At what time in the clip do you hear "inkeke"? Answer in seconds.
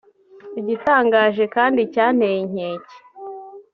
2.43-2.95